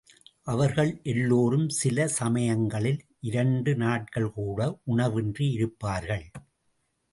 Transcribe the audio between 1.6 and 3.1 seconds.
சில சமயங்களில்,